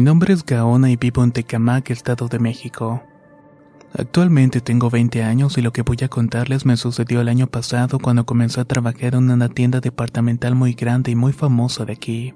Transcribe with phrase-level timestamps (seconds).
[0.00, 3.02] Mi nombre es Gaona y vivo en Tecamac, Estado de México.
[3.92, 7.98] Actualmente tengo 20 años y lo que voy a contarles me sucedió el año pasado
[7.98, 12.32] cuando comencé a trabajar en una tienda departamental muy grande y muy famosa de aquí.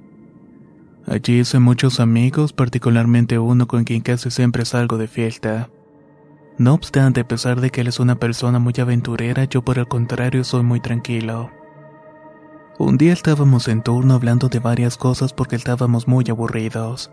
[1.07, 5.71] Allí hice muchos amigos, particularmente uno con quien casi siempre salgo de fiesta.
[6.59, 9.89] No obstante, a pesar de que él es una persona muy aventurera, yo por el
[9.89, 11.51] contrario soy muy tranquilo.
[12.79, 17.11] Un día estábamos en turno hablando de varias cosas porque estábamos muy aburridos.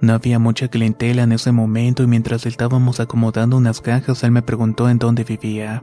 [0.00, 4.42] No había mucha clientela en ese momento y mientras estábamos acomodando unas cajas él me
[4.42, 5.82] preguntó en dónde vivía.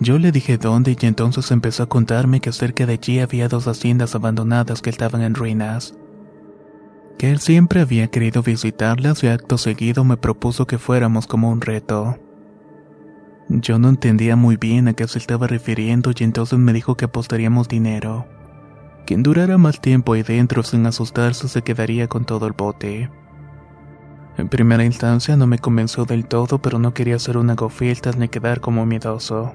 [0.00, 3.66] Yo le dije dónde y entonces empezó a contarme que cerca de allí había dos
[3.66, 5.94] haciendas abandonadas que estaban en ruinas.
[7.18, 11.60] Que él siempre había querido visitarlas y acto seguido me propuso que fuéramos como un
[11.60, 12.16] reto.
[13.48, 17.06] Yo no entendía muy bien a qué se estaba refiriendo y entonces me dijo que
[17.06, 18.26] apostaríamos dinero.
[19.08, 23.10] Quien durara más tiempo ahí dentro sin asustarse se quedaría con todo el bote.
[24.36, 28.28] En primera instancia no me convenció del todo, pero no quería ser una gofiltas ni
[28.28, 29.54] quedar como miedoso.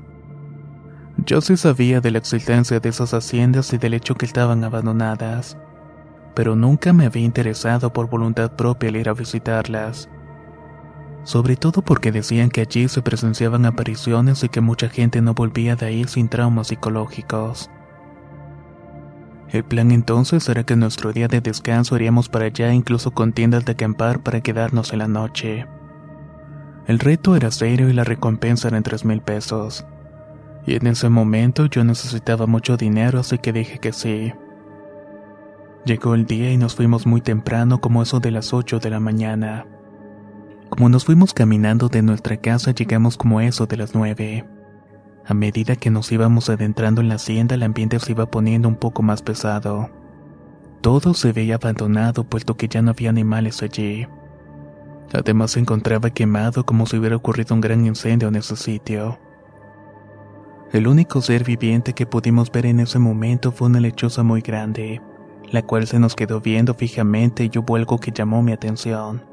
[1.23, 5.55] Yo sí sabía de la existencia de esas haciendas y del hecho que estaban abandonadas,
[6.33, 10.09] pero nunca me había interesado por voluntad propia el ir a visitarlas.
[11.25, 15.75] Sobre todo porque decían que allí se presenciaban apariciones y que mucha gente no volvía
[15.75, 17.69] de ahí sin traumas psicológicos.
[19.53, 23.65] El plan entonces era que nuestro día de descanso iríamos para allá incluso con tiendas
[23.65, 25.67] de acampar para quedarnos en la noche.
[26.87, 29.85] El reto era serio y la recompensa eran tres mil pesos.
[30.65, 34.33] Y en ese momento yo necesitaba mucho dinero así que dije que sí.
[35.85, 38.99] Llegó el día y nos fuimos muy temprano como eso de las 8 de la
[38.99, 39.67] mañana.
[40.69, 44.45] Como nos fuimos caminando de nuestra casa llegamos como eso de las 9.
[45.25, 48.75] A medida que nos íbamos adentrando en la hacienda, el ambiente se iba poniendo un
[48.75, 49.89] poco más pesado.
[50.81, 54.05] Todo se veía abandonado, puesto que ya no había animales allí.
[55.13, 59.17] Además se encontraba quemado como si hubiera ocurrido un gran incendio en ese sitio.
[60.73, 65.01] El único ser viviente que pudimos ver en ese momento fue una lechuza muy grande,
[65.51, 69.32] la cual se nos quedó viendo fijamente y hubo algo que llamó mi atención.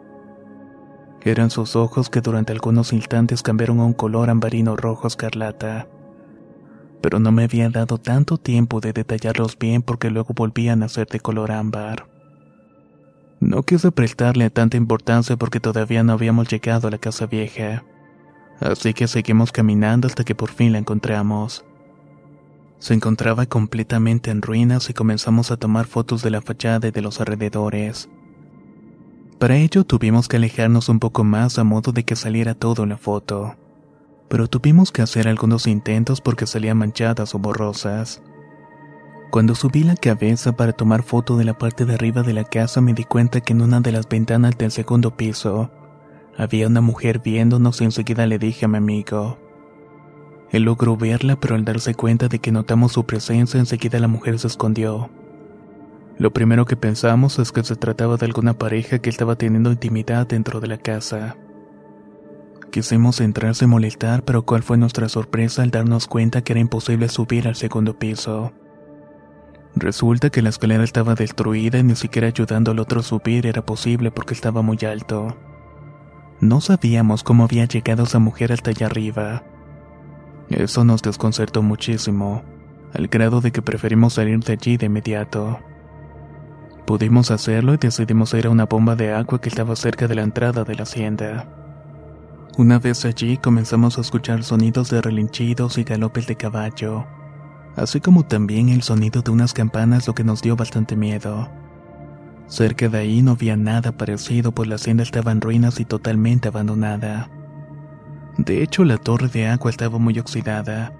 [1.22, 5.86] Eran sus ojos que durante algunos instantes cambiaron a un color ambarino rojo escarlata.
[7.02, 11.06] Pero no me había dado tanto tiempo de detallarlos bien porque luego volvían a ser
[11.08, 12.06] de color ámbar.
[13.38, 17.84] No quise prestarle tanta importancia porque todavía no habíamos llegado a la casa vieja.
[18.60, 21.64] Así que seguimos caminando hasta que por fin la encontramos.
[22.78, 27.02] Se encontraba completamente en ruinas y comenzamos a tomar fotos de la fachada y de
[27.02, 28.08] los alrededores.
[29.40, 32.90] Para ello tuvimos que alejarnos un poco más a modo de que saliera todo en
[32.90, 33.56] la foto.
[34.28, 38.22] Pero tuvimos que hacer algunos intentos porque salían manchadas o borrosas.
[39.30, 42.82] Cuando subí la cabeza para tomar foto de la parte de arriba de la casa
[42.82, 45.70] me di cuenta que en una de las ventanas del segundo piso
[46.36, 49.38] había una mujer viéndonos y enseguida le dije a mi amigo.
[50.50, 54.38] Él logró verla pero al darse cuenta de que notamos su presencia enseguida la mujer
[54.38, 55.08] se escondió.
[56.20, 60.26] Lo primero que pensamos es que se trataba de alguna pareja que estaba teniendo intimidad
[60.26, 61.38] dentro de la casa.
[62.70, 67.08] Quisimos entrar sin molestar, pero cuál fue nuestra sorpresa al darnos cuenta que era imposible
[67.08, 68.52] subir al segundo piso.
[69.74, 73.64] Resulta que la escalera estaba destruida y ni siquiera ayudando al otro a subir era
[73.64, 75.38] posible porque estaba muy alto.
[76.38, 79.42] No sabíamos cómo había llegado esa mujer hasta allá arriba.
[80.50, 82.44] Eso nos desconcertó muchísimo,
[82.92, 85.60] al grado de que preferimos salir de allí de inmediato.
[86.86, 90.22] Pudimos hacerlo y decidimos ir a una bomba de agua que estaba cerca de la
[90.22, 91.46] entrada de la hacienda.
[92.58, 97.06] Una vez allí comenzamos a escuchar sonidos de relinchidos y galopes de caballo,
[97.76, 101.48] así como también el sonido de unas campanas lo que nos dio bastante miedo.
[102.48, 106.48] Cerca de ahí no había nada parecido, pues la hacienda estaba en ruinas y totalmente
[106.48, 107.30] abandonada.
[108.36, 110.92] De hecho, la torre de agua estaba muy oxidada,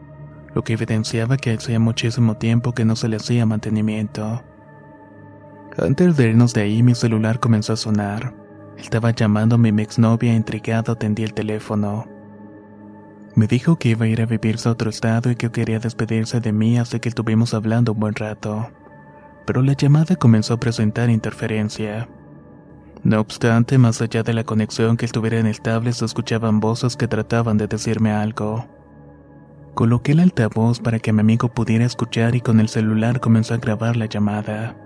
[0.55, 4.43] lo que evidenciaba que hacía muchísimo tiempo que no se le hacía mantenimiento.
[5.81, 8.35] Antes de irnos de ahí, mi celular comenzó a sonar.
[8.77, 12.07] Estaba llamándome mi exnovia intrigada atendí el teléfono.
[13.35, 16.41] Me dijo que iba a ir a vivirse a otro estado y que quería despedirse
[16.41, 18.71] de mí, así que estuvimos hablando un buen rato
[19.51, 22.09] pero la llamada comenzó a presentar interferencia.
[23.03, 27.59] No obstante, más allá de la conexión que estuviera inestable, se escuchaban voces que trataban
[27.59, 28.67] de decirme algo.
[29.75, 33.57] Coloqué el altavoz para que mi amigo pudiera escuchar y con el celular comenzó a
[33.57, 34.77] grabar la llamada.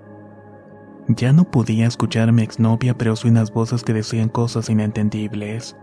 [1.09, 5.77] Ya no podía escuchar a mi exnovia, pero oí unas voces que decían cosas inentendibles.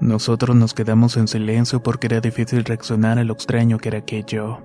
[0.00, 4.60] Nosotros nos quedamos en silencio porque era difícil reaccionar a lo extraño que era aquello.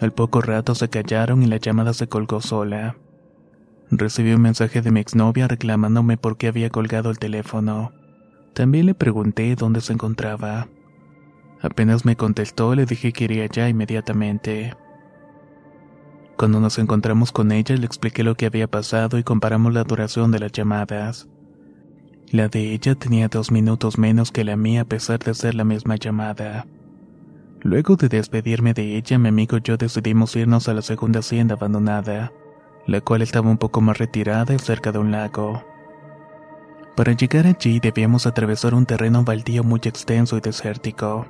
[0.00, 2.96] Al poco rato se callaron y la llamada se colgó sola.
[3.90, 7.92] Recibí un mensaje de mi exnovia reclamándome por qué había colgado el teléfono.
[8.54, 10.68] También le pregunté dónde se encontraba.
[11.60, 14.74] Apenas me contestó, le dije que iría ya inmediatamente.
[16.40, 20.30] Cuando nos encontramos con ella, le expliqué lo que había pasado y comparamos la duración
[20.30, 21.28] de las llamadas.
[22.30, 25.64] La de ella tenía dos minutos menos que la mía a pesar de ser la
[25.64, 26.66] misma llamada.
[27.60, 31.56] Luego de despedirme de ella, mi amigo y yo decidimos irnos a la segunda hacienda
[31.56, 32.32] abandonada,
[32.86, 35.62] la cual estaba un poco más retirada y cerca de un lago.
[36.96, 41.26] Para llegar allí debíamos atravesar un terreno baldío muy extenso y desértico,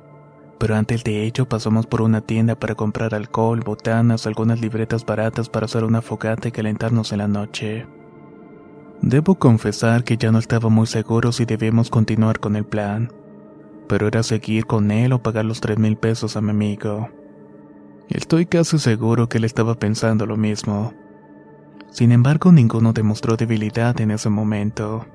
[0.61, 5.49] pero antes de ello pasamos por una tienda para comprar alcohol, botanas, algunas libretas baratas
[5.49, 7.89] para hacer una fogata y calentarnos en la noche.
[9.03, 13.11] Debo confesar que ya no estaba muy seguro si debíamos continuar con el plan
[13.91, 17.09] pero era seguir con él o pagar los tres mil pesos a mi amigo.
[18.09, 20.95] Estoy casi seguro que él estaba pensando lo mismo.
[21.91, 25.07] Sin embargo, ninguno demostró debilidad en ese momento.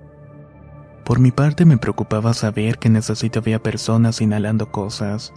[1.05, 5.33] Por mi parte me preocupaba saber que necesito había personas inhalando cosas.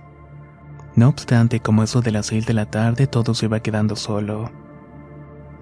[0.96, 4.50] No obstante, como eso de las seis de la tarde todo se iba quedando solo.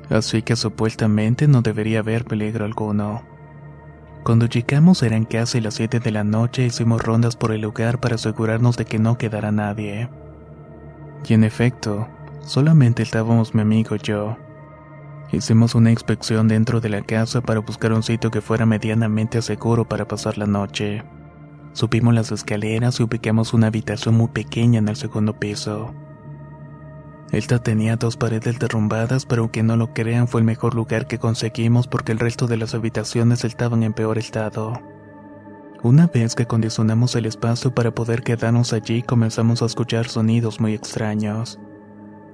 [0.09, 3.23] Así que supuestamente no debería haber peligro alguno.
[4.23, 8.17] Cuando llegamos eran casi las 7 de la noche hicimos rondas por el lugar para
[8.17, 10.09] asegurarnos de que no quedara nadie.
[11.29, 12.09] Y en efecto,
[12.43, 14.37] solamente estábamos mi amigo y yo.
[15.33, 19.89] Hicimos una inspección dentro de la casa para buscar un sitio que fuera medianamente seguro
[19.89, 21.03] para pasar la noche.
[21.73, 25.95] Subimos las escaleras y ubicamos una habitación muy pequeña en el segundo piso.
[27.33, 31.19] Esta tenía dos paredes derrumbadas, pero aunque no lo crean fue el mejor lugar que
[31.19, 34.81] conseguimos porque el resto de las habitaciones estaban en peor estado.
[35.83, 40.73] Una vez que condicionamos el espacio para poder quedarnos allí, comenzamos a escuchar sonidos muy
[40.73, 41.59] extraños.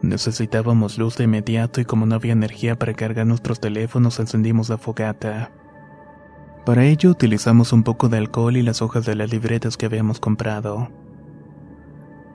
[0.02, 4.76] Necesitábamos luz de inmediato y como no había energía para cargar nuestros teléfonos, encendimos la
[4.76, 5.52] fogata.
[6.66, 10.18] Para ello utilizamos un poco de alcohol y las hojas de las libretas que habíamos
[10.18, 10.90] comprado.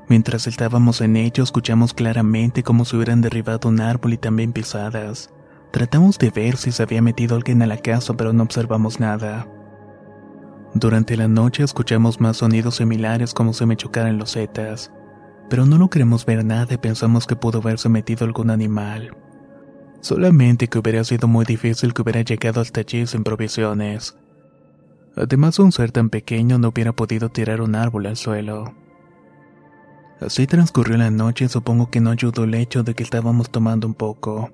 [0.07, 5.29] Mientras estábamos en ello, escuchamos claramente cómo se hubieran derribado un árbol y también pisadas.
[5.71, 9.47] Tratamos de ver si se había metido alguien a la casa, pero no observamos nada.
[10.73, 14.91] Durante la noche escuchamos más sonidos similares como si me chocaran los zetas,
[15.49, 19.15] pero no lo queremos ver nada y pensamos que pudo haberse metido algún animal.
[20.01, 24.17] Solamente que hubiera sido muy difícil que hubiera llegado hasta allí sin provisiones.
[25.15, 28.75] Además, un ser tan pequeño no hubiera podido tirar un árbol al suelo.
[30.21, 33.87] Así transcurrió la noche y supongo que no ayudó el hecho de que estábamos tomando
[33.87, 34.51] un poco.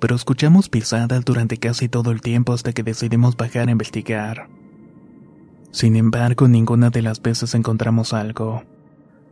[0.00, 4.48] Pero escuchamos pisadas durante casi todo el tiempo hasta que decidimos bajar a investigar.
[5.70, 8.64] Sin embargo, ninguna de las veces encontramos algo.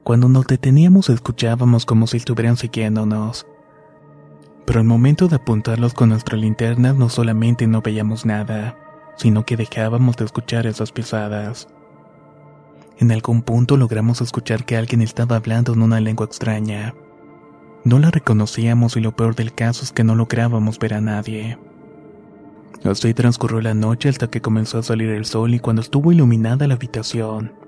[0.04, 3.46] Cuando nos deteníamos escuchábamos como si estuvieran siguiéndonos.
[4.66, 8.76] Pero al momento de apuntarlos con nuestra linterna no solamente no veíamos nada,
[9.16, 11.68] sino que dejábamos de escuchar esas pisadas.
[12.98, 16.94] En algún punto logramos escuchar que alguien estaba hablando en una lengua extraña.
[17.82, 21.58] No la reconocíamos y lo peor del caso es que no lográbamos ver a nadie.
[22.84, 26.68] Así transcurrió la noche hasta que comenzó a salir el sol y cuando estuvo iluminada
[26.68, 27.63] la habitación,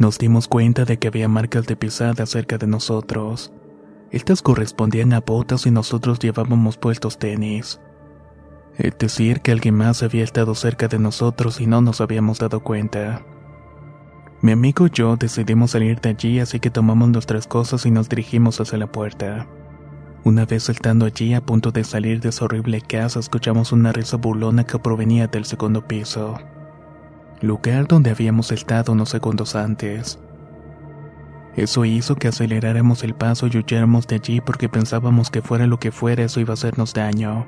[0.00, 3.52] nos dimos cuenta de que había marcas de pisada cerca de nosotros.
[4.10, 7.82] Estas correspondían a botas y nosotros llevábamos puestos tenis.
[8.78, 12.60] Es decir, que alguien más había estado cerca de nosotros y no nos habíamos dado
[12.60, 13.26] cuenta.
[14.40, 18.08] Mi amigo y yo decidimos salir de allí, así que tomamos nuestras cosas y nos
[18.08, 19.48] dirigimos hacia la puerta.
[20.24, 24.16] Una vez estando allí a punto de salir de esa horrible casa, escuchamos una risa
[24.16, 26.38] burlona que provenía del segundo piso,
[27.40, 30.18] lugar donde habíamos estado unos segundos antes.
[31.56, 35.78] Eso hizo que aceleráramos el paso y huyéramos de allí porque pensábamos que fuera lo
[35.78, 37.46] que fuera eso iba a hacernos daño.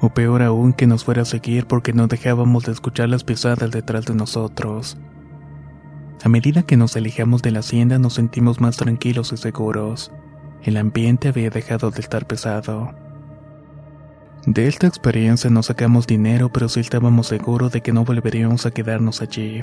[0.00, 3.70] O peor aún que nos fuera a seguir porque no dejábamos de escuchar las pisadas
[3.70, 4.98] detrás de nosotros.
[6.24, 10.10] A medida que nos alejamos de la hacienda nos sentimos más tranquilos y seguros.
[10.62, 12.94] El ambiente había dejado de estar pesado.
[14.46, 18.70] De esta experiencia no sacamos dinero, pero sí estábamos seguros de que no volveríamos a
[18.70, 19.62] quedarnos allí.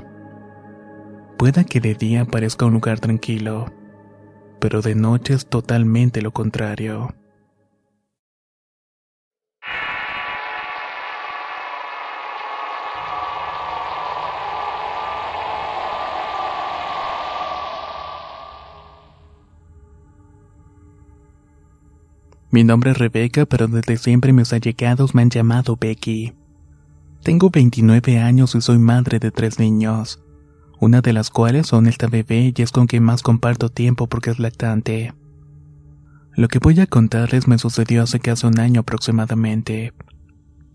[1.37, 3.71] Pueda que de día parezca un lugar tranquilo,
[4.59, 7.13] pero de noche es totalmente lo contrario.
[22.51, 26.33] Mi nombre es Rebeca, pero desde siempre mis allegados me han llamado Becky.
[27.23, 30.21] Tengo 29 años y soy madre de tres niños,
[30.77, 34.31] una de las cuales son esta bebé y es con quien más comparto tiempo porque
[34.31, 35.13] es lactante.
[36.33, 39.93] Lo que voy a contarles me sucedió hace casi un año aproximadamente,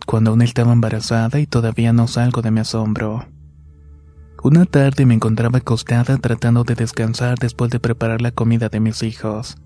[0.06, 3.26] cuando aún estaba embarazada y todavía no salgo de mi asombro.
[4.42, 9.02] Una tarde me encontraba acostada tratando de descansar después de preparar la comida de mis
[9.02, 9.58] hijos.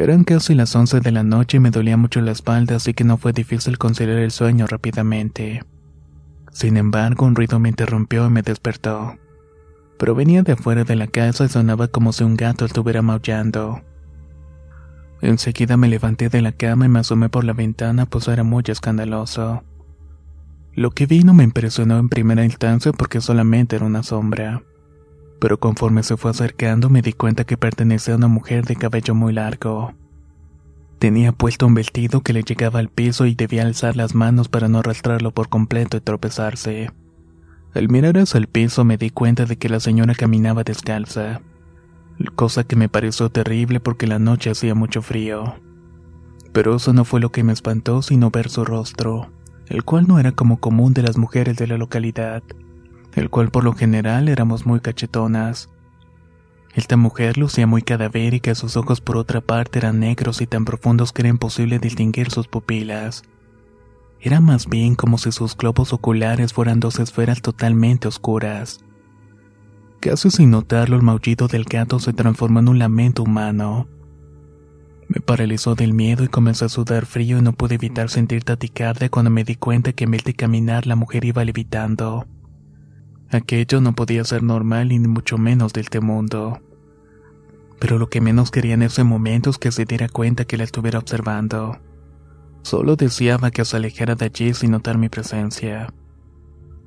[0.00, 3.04] Eran casi las 11 de la noche y me dolía mucho la espalda, así que
[3.04, 5.62] no fue difícil conciliar el sueño rápidamente.
[6.52, 9.18] Sin embargo, un ruido me interrumpió y me despertó.
[9.98, 13.82] Pero venía de afuera de la casa y sonaba como si un gato estuviera maullando.
[15.20, 18.64] Enseguida me levanté de la cama y me asomé por la ventana, pues era muy
[18.68, 19.64] escandaloso.
[20.72, 24.62] Lo que vi no me impresionó en primera instancia porque solamente era una sombra
[25.40, 29.14] pero conforme se fue acercando me di cuenta que pertenecía a una mujer de cabello
[29.14, 29.94] muy largo.
[30.98, 34.68] Tenía puesto un vestido que le llegaba al piso y debía alzar las manos para
[34.68, 36.90] no arrastrarlo por completo y tropezarse.
[37.72, 41.40] Al mirar hacia el piso me di cuenta de que la señora caminaba descalza,
[42.34, 45.54] cosa que me pareció terrible porque la noche hacía mucho frío.
[46.52, 49.30] Pero eso no fue lo que me espantó sino ver su rostro,
[49.68, 52.42] el cual no era como común de las mujeres de la localidad
[53.14, 55.68] el cual por lo general éramos muy cachetonas.
[56.74, 61.12] Esta mujer lucía muy cadavérica, sus ojos por otra parte eran negros y tan profundos
[61.12, 63.24] que era imposible distinguir sus pupilas.
[64.20, 68.84] Era más bien como si sus globos oculares fueran dos esferas totalmente oscuras.
[70.00, 73.88] Casi sin notarlo, el maullido del gato se transformó en un lamento humano.
[75.08, 79.08] Me paralizó del miedo y comencé a sudar frío y no pude evitar sentir taticardia
[79.08, 82.26] cuando me di cuenta que en vez de caminar la mujer iba levitando.
[83.32, 86.60] Aquello no podía ser normal y ni mucho menos del este mundo.
[87.78, 90.64] Pero lo que menos quería en ese momento es que se diera cuenta que la
[90.64, 91.78] estuviera observando.
[92.62, 95.92] Solo deseaba que se alejara de allí sin notar mi presencia.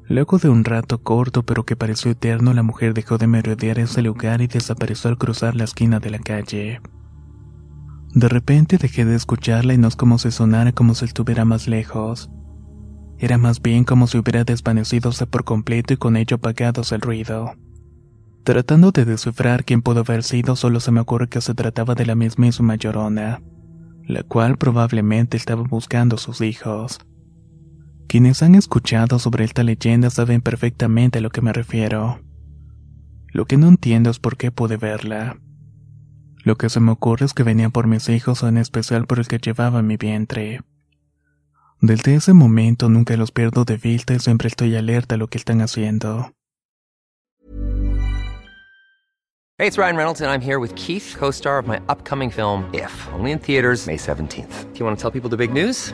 [0.07, 4.01] Luego de un rato corto pero que pareció eterno, la mujer dejó de merodear ese
[4.01, 6.81] lugar y desapareció al cruzar la esquina de la calle.
[8.13, 11.67] De repente dejé de escucharla y no es como si sonara como si estuviera más
[11.67, 12.29] lejos.
[13.23, 17.53] Era más bien como si hubiera desvanecidose por completo y con ello apagadose el ruido.
[18.43, 22.05] Tratando de descifrar quién pudo haber sido, solo se me ocurre que se trataba de
[22.05, 23.41] la mismísima llorona,
[24.05, 26.99] la cual probablemente estaba buscando a sus hijos.
[28.09, 32.19] Quienes han escuchado sobre esta leyenda saben perfectamente a lo que me refiero.
[33.29, 35.37] Lo que no entiendo es por qué pude verla.
[36.43, 39.19] Lo que se me ocurre es que venía por mis hijos o en especial por
[39.19, 40.59] el que llevaba mi vientre.
[41.85, 45.37] Desde ese momento nunca los pierdo de vista y siempre estoy alerta a lo que
[45.37, 46.31] están haciendo.
[49.57, 52.89] Hey, it's Ryan Reynolds and I'm here with Keith, co-star of my upcoming film If,
[53.11, 54.71] only in theaters May 17th.
[54.71, 55.93] Do you want to tell people the big news?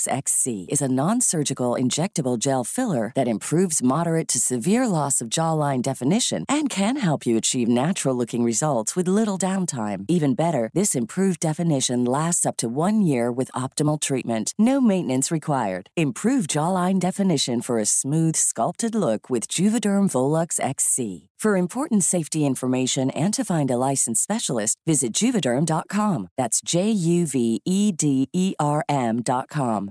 [0.09, 5.81] XC is a non-surgical injectable gel filler that improves moderate to severe loss of jawline
[5.81, 10.03] definition and can help you achieve natural-looking results with little downtime.
[10.09, 14.53] Even better, this improved definition lasts up to one year with optimal treatment.
[14.59, 15.89] No maintenance required.
[15.95, 21.29] Improve jawline definition for a smooth, sculpted look with Juvederm Volux XC.
[21.41, 26.27] For important safety information and to find a licensed specialist, visit juvederm.com.
[26.37, 29.90] That's J U V E D E R M.com.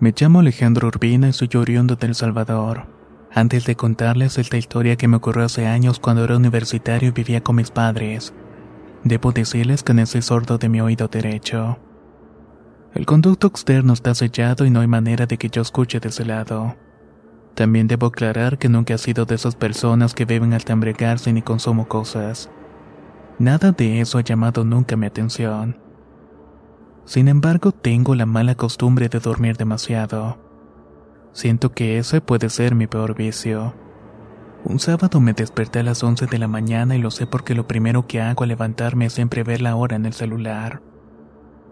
[0.00, 2.86] Me llamo Alejandro Urbina y soy oriundo de El Salvador.
[3.32, 7.42] Antes de contarles esta historia que me ocurrió hace años cuando era universitario y vivía
[7.42, 8.32] con mis padres,
[9.02, 11.80] debo decirles que no soy sordo de mi oído derecho.
[12.94, 16.24] El conducto externo está sellado y no hay manera de que yo escuche de ese
[16.24, 16.76] lado.
[17.56, 21.42] También debo aclarar que nunca he sido de esas personas que beben al embriagarse ni
[21.42, 22.48] consumo cosas.
[23.40, 25.87] Nada de eso ha llamado nunca mi atención.
[27.08, 30.36] Sin embargo, tengo la mala costumbre de dormir demasiado.
[31.32, 33.72] Siento que ese puede ser mi peor vicio.
[34.62, 37.66] Un sábado me desperté a las 11 de la mañana y lo sé porque lo
[37.66, 40.82] primero que hago al levantarme es siempre ver la hora en el celular.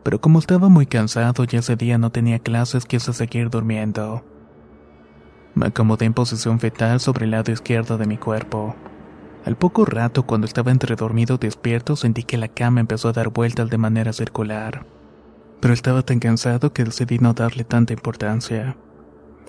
[0.04, 4.24] Pero como estaba muy cansado y ese día no tenía clases, quise seguir durmiendo.
[5.54, 8.74] Me acomodé en posición fetal sobre el lado izquierdo de mi cuerpo.
[9.44, 13.28] Al poco rato, cuando estaba entre dormido despierto, sentí que la cama empezó a dar
[13.28, 14.95] vueltas de manera circular
[15.60, 18.76] pero estaba tan cansado que decidí no darle tanta importancia.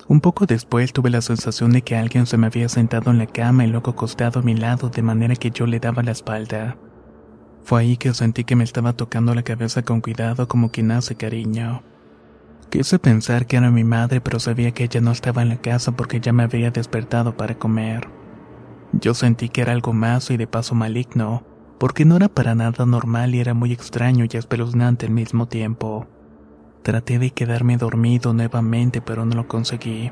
[0.07, 3.25] Un poco después tuve la sensación de que alguien se me había sentado en la
[3.25, 6.77] cama y luego acostado a mi lado de manera que yo le daba la espalda.
[7.63, 11.15] Fue ahí que sentí que me estaba tocando la cabeza con cuidado como quien hace
[11.15, 11.83] cariño.
[12.69, 15.91] Quise pensar que era mi madre, pero sabía que ella no estaba en la casa
[15.93, 18.07] porque ya me había despertado para comer.
[18.93, 21.43] Yo sentí que era algo más y de paso maligno,
[21.77, 26.07] porque no era para nada normal y era muy extraño y espeluznante al mismo tiempo.
[26.81, 30.11] Traté de quedarme dormido nuevamente, pero no lo conseguí.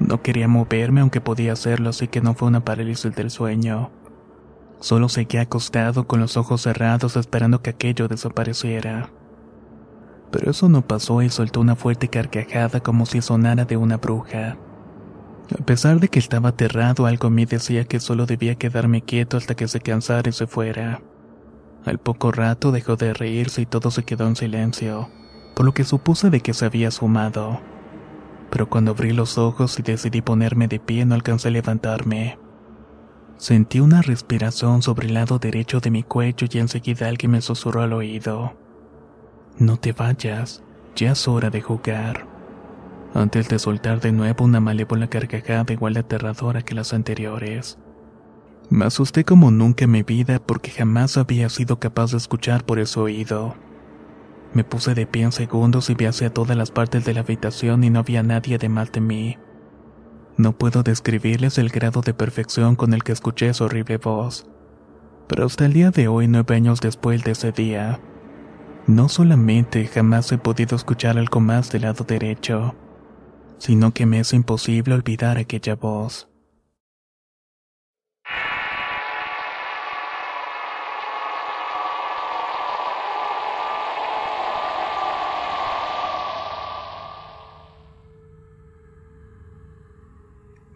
[0.00, 3.90] No quería moverme aunque podía hacerlo, así que no fue una parálisis del sueño.
[4.80, 9.10] Solo seguía acostado con los ojos cerrados esperando que aquello desapareciera.
[10.30, 14.56] Pero eso no pasó y soltó una fuerte carcajada como si sonara de una bruja.
[15.52, 19.54] A pesar de que estaba aterrado, algo mí decía que solo debía quedarme quieto hasta
[19.54, 21.02] que se cansara y se fuera.
[21.84, 25.10] Al poco rato dejó de reírse y todo se quedó en silencio,
[25.54, 27.60] por lo que supuse de que se había sumado.
[28.50, 32.38] Pero cuando abrí los ojos y decidí ponerme de pie no alcancé a levantarme.
[33.36, 37.82] Sentí una respiración sobre el lado derecho de mi cuello y enseguida alguien me susurró
[37.82, 38.54] al oído.
[39.58, 40.62] No te vayas,
[40.96, 42.33] ya es hora de jugar
[43.14, 47.78] antes de soltar de nuevo una malévola carcajada igual de aterradora que las anteriores.
[48.70, 52.78] Me asusté como nunca en mi vida porque jamás había sido capaz de escuchar por
[52.78, 53.54] ese oído.
[54.52, 57.84] Me puse de pie en segundos y vi hacia todas las partes de la habitación
[57.84, 59.38] y no había nadie además de mí.
[60.36, 64.46] No puedo describirles el grado de perfección con el que escuché esa horrible voz.
[65.28, 68.00] Pero hasta el día de hoy, nueve años después de ese día,
[68.86, 72.74] no solamente jamás he podido escuchar algo más del lado derecho,
[73.58, 76.28] sino que me es imposible olvidar aquella voz.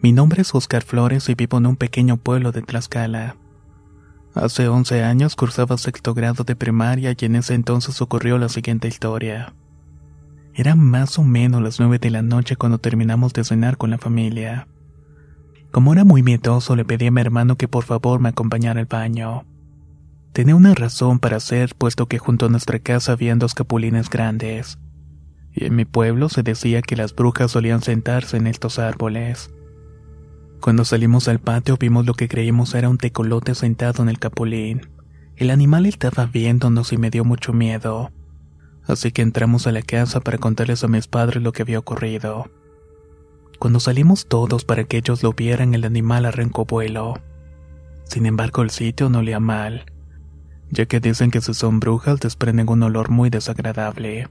[0.01, 3.35] Mi nombre es Oscar Flores y vivo en un pequeño pueblo de Tlaxcala.
[4.33, 8.87] Hace 11 años cursaba sexto grado de primaria y en ese entonces ocurrió la siguiente
[8.87, 9.53] historia.
[10.53, 13.97] Eran más o menos las nueve de la noche cuando terminamos de cenar con la
[13.97, 14.67] familia.
[15.71, 18.87] Como era muy miedoso, le pedí a mi hermano que por favor me acompañara al
[18.87, 19.45] baño.
[20.33, 24.79] Tenía una razón para hacer, puesto que junto a nuestra casa habían dos capulines grandes.
[25.53, 29.51] Y en mi pueblo se decía que las brujas solían sentarse en estos árboles.
[30.59, 34.89] Cuando salimos al patio vimos lo que creímos era un tecolote sentado en el capulín.
[35.35, 38.11] El animal estaba viéndonos y me dio mucho miedo
[38.89, 42.49] así que entramos a la casa para contarles a mis padres lo que había ocurrido.
[43.59, 47.15] Cuando salimos todos para que ellos lo vieran, el animal arrancó vuelo.
[48.05, 49.85] Sin embargo, el sitio no olía mal,
[50.71, 54.27] ya que dicen que si son brujas desprenden un olor muy desagradable.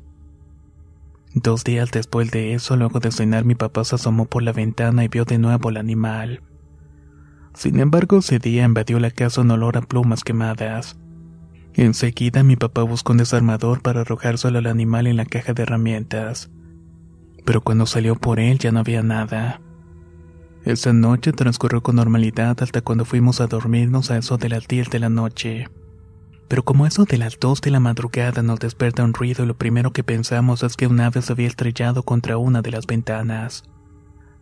[1.35, 5.05] Dos días después de eso, luego de cenar, mi papá se asomó por la ventana
[5.05, 6.43] y vio de nuevo el animal.
[7.55, 10.97] Sin embargo, ese día invadió la casa un olor a plumas quemadas.
[11.79, 16.51] Enseguida mi papá buscó un desarmador para arrojárselo al animal en la caja de herramientas.
[17.45, 19.61] Pero cuando salió por él ya no había nada.
[20.65, 24.91] Esa noche transcurrió con normalidad hasta cuando fuimos a dormirnos a eso de las 10
[24.91, 25.69] de la noche.
[26.49, 29.93] Pero como eso de las 2 de la madrugada nos desperta un ruido lo primero
[29.93, 33.63] que pensamos es que un ave se había estrellado contra una de las ventanas.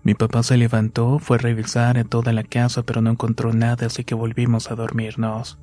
[0.04, 3.88] Mi papá se levantó, fue a revisar en toda la casa pero no encontró nada
[3.88, 5.58] así que volvimos a dormirnos.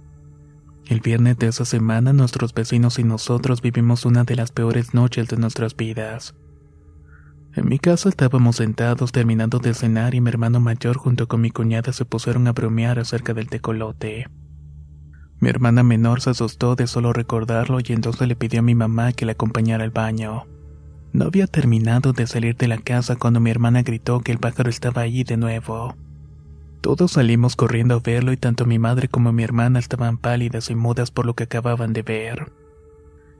[0.87, 5.29] El viernes de esa semana nuestros vecinos y nosotros vivimos una de las peores noches
[5.29, 6.35] de nuestras vidas.
[7.55, 11.51] En mi casa estábamos sentados terminando de cenar y mi hermano mayor junto con mi
[11.51, 14.27] cuñada se pusieron a bromear acerca del tecolote.
[15.39, 19.13] Mi hermana menor se asustó de solo recordarlo y entonces le pidió a mi mamá
[19.13, 20.47] que la acompañara al baño.
[21.13, 24.69] No había terminado de salir de la casa cuando mi hermana gritó que el pájaro
[24.69, 25.95] estaba allí de nuevo.
[26.83, 30.75] Todos salimos corriendo a verlo y tanto mi madre como mi hermana estaban pálidas y
[30.75, 32.51] mudas por lo que acababan de ver.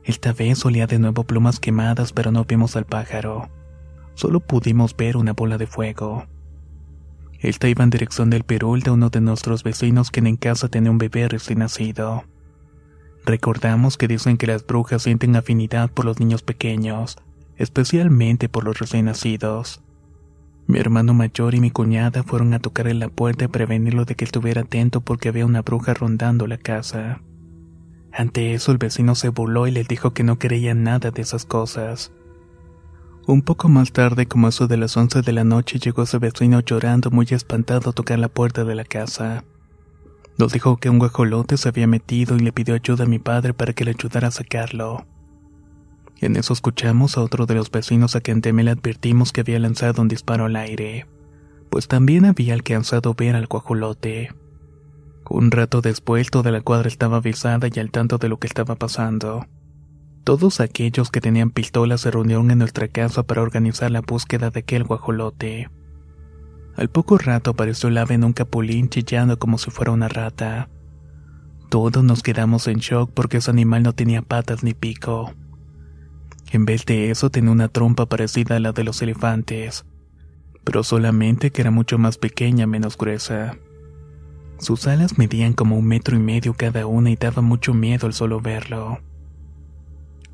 [0.02, 3.50] Esta vez olía de nuevo plumas quemadas pero no vimos al pájaro.
[4.14, 6.24] Solo pudimos ver una bola de fuego.
[7.38, 10.90] Esta iba en dirección del perul de uno de nuestros vecinos quien en casa tenía
[10.90, 12.24] un bebé recién nacido.
[13.26, 17.18] Recordamos que dicen que las brujas sienten afinidad por los niños pequeños,
[17.58, 19.82] especialmente por los recién nacidos.
[20.66, 24.14] Mi hermano mayor y mi cuñada fueron a tocar en la puerta y prevenirlo de
[24.14, 27.20] que estuviera atento porque había una bruja rondando la casa.
[28.12, 31.44] Ante eso el vecino se burló y les dijo que no creía nada de esas
[31.44, 32.12] cosas.
[33.26, 36.60] Un poco más tarde, como eso de las once de la noche, llegó ese vecino
[36.60, 39.44] llorando muy espantado a tocar la puerta de la casa.
[40.38, 43.54] Nos dijo que un guajolote se había metido y le pidió ayuda a mi padre
[43.54, 45.06] para que le ayudara a sacarlo.
[46.20, 49.58] En eso escuchamos a otro de los vecinos a quien teme le advertimos que había
[49.58, 51.06] lanzado un disparo al aire,
[51.70, 54.30] pues también había alcanzado a ver al guajolote.
[55.28, 58.76] Un rato después toda la cuadra estaba avisada y al tanto de lo que estaba
[58.76, 59.46] pasando.
[60.22, 64.60] Todos aquellos que tenían pistolas se reunieron en nuestra casa para organizar la búsqueda de
[64.60, 65.68] aquel guajolote.
[66.76, 70.68] Al poco rato apareció el ave en un capulín chillando como si fuera una rata.
[71.70, 75.32] Todos nos quedamos en shock porque ese animal no tenía patas ni pico.
[76.54, 79.84] En vez de eso tenía una trompa parecida a la de los elefantes,
[80.62, 83.58] pero solamente que era mucho más pequeña, menos gruesa.
[84.60, 88.12] Sus alas medían como un metro y medio cada una y daba mucho miedo al
[88.12, 89.00] solo verlo.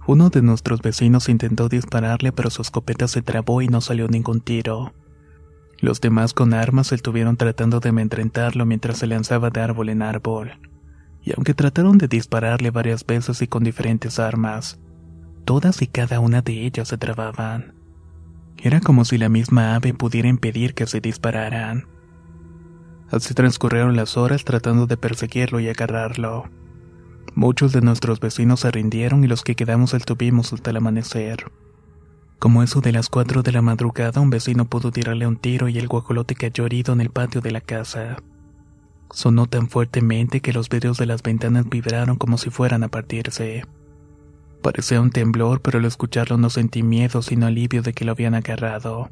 [0.06, 4.42] Uno de nuestros vecinos intentó dispararle, pero su escopeta se trabó y no salió ningún
[4.42, 4.92] tiro.
[5.78, 10.52] Los demás con armas estuvieron tratando de amedrentarlo mientras se lanzaba de árbol en árbol.
[11.22, 14.78] Y aunque trataron de dispararle varias veces y con diferentes armas,
[15.50, 17.74] todas y cada una de ellas se trababan.
[18.56, 21.88] Era como si la misma ave pudiera impedir que se dispararan.
[23.10, 26.48] Así transcurrieron las horas tratando de perseguirlo y agarrarlo.
[27.34, 31.50] Muchos de nuestros vecinos se rindieron y los que quedamos estuvimos hasta el amanecer.
[32.38, 35.78] Como eso de las cuatro de la madrugada, un vecino pudo tirarle un tiro y
[35.78, 38.18] el guajolote cayó herido en el patio de la casa.
[39.12, 43.64] Sonó tan fuertemente que los vidrios de las ventanas vibraron como si fueran a partirse.
[44.62, 48.34] Parecía un temblor, pero al escucharlo no sentí miedo sino alivio de que lo habían
[48.34, 49.10] agarrado.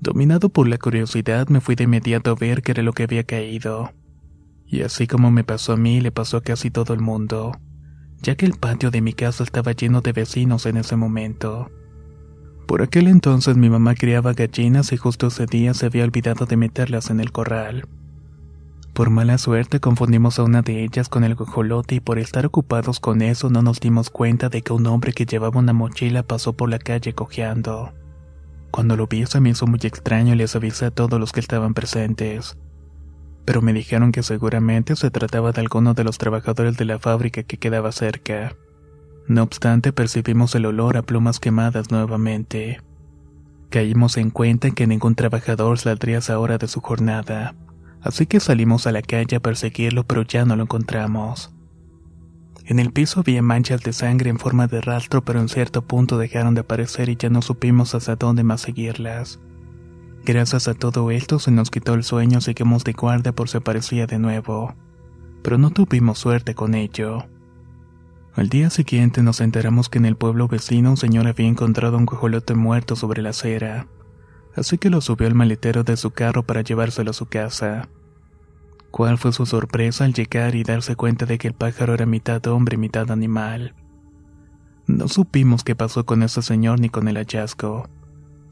[0.00, 3.24] Dominado por la curiosidad, me fui de inmediato a ver qué era lo que había
[3.24, 3.92] caído.
[4.66, 7.52] Y así como me pasó a mí, le pasó a casi todo el mundo,
[8.22, 11.70] ya que el patio de mi casa estaba lleno de vecinos en ese momento.
[12.66, 16.56] Por aquel entonces mi mamá criaba gallinas y justo ese día se había olvidado de
[16.56, 17.86] meterlas en el corral.
[18.96, 22.98] Por mala suerte confundimos a una de ellas con el guajolote y por estar ocupados
[22.98, 26.54] con eso no nos dimos cuenta de que un hombre que llevaba una mochila pasó
[26.54, 27.92] por la calle cojeando.
[28.70, 31.40] Cuando lo vi se me hizo muy extraño y les avisé a todos los que
[31.40, 32.56] estaban presentes
[33.46, 37.44] pero me dijeron que seguramente se trataba de alguno de los trabajadores de la fábrica
[37.44, 38.56] que quedaba cerca.
[39.28, 42.80] No obstante, percibimos el olor a plumas quemadas nuevamente.
[43.70, 47.54] Caímos en cuenta que ningún trabajador saldría a esa hora de su jornada,
[48.00, 51.52] así que salimos a la calle a perseguirlo, pero ya no lo encontramos.
[52.64, 56.18] En el piso había manchas de sangre en forma de rastro, pero en cierto punto
[56.18, 59.38] dejaron de aparecer y ya no supimos hasta dónde más seguirlas.
[60.24, 64.08] Gracias a todo esto se nos quitó el sueño, seguimos de guardia por si aparecía
[64.08, 64.74] de nuevo.
[65.44, 67.26] Pero no tuvimos suerte con ello.
[68.34, 72.06] Al día siguiente nos enteramos que en el pueblo vecino un señor había encontrado un
[72.06, 73.86] cojolote muerto sobre la acera,
[74.56, 77.88] así que lo subió al maletero de su carro para llevárselo a su casa.
[78.90, 82.44] ¿Cuál fue su sorpresa al llegar y darse cuenta de que el pájaro era mitad
[82.46, 83.74] hombre y mitad animal?
[84.86, 87.88] No supimos qué pasó con ese señor ni con el hallazgo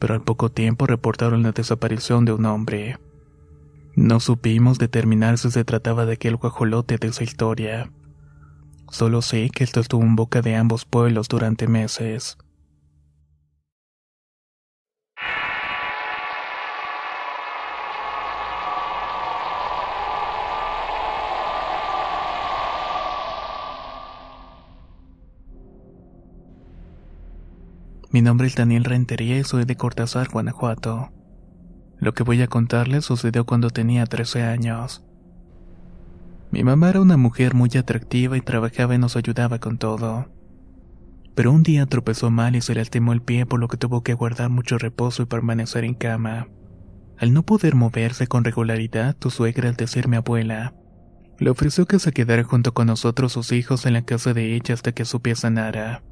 [0.05, 2.99] pero al poco tiempo reportaron la desaparición de un hombre.
[3.97, 7.91] No supimos determinar si se trataba de aquel guajolote de esa historia.
[8.91, 12.37] Solo sé que esto estuvo en boca de ambos pueblos durante meses.
[28.15, 31.11] Mi nombre es Daniel Rentería y soy de Cortázar, Guanajuato.
[31.99, 35.05] Lo que voy a contarles sucedió cuando tenía 13 años.
[36.53, 40.29] Mi mamá era una mujer muy atractiva y trabajaba y nos ayudaba con todo.
[41.35, 44.15] Pero un día tropezó mal y se lastimó el pie por lo que tuvo que
[44.15, 46.47] guardar mucho reposo y permanecer en cama.
[47.19, 50.73] Al no poder moverse con regularidad, tu suegra, al decir mi abuela,
[51.41, 54.73] le ofreció que se quedara junto con nosotros sus hijos en la casa de ella
[54.73, 56.05] hasta que su pie sanara.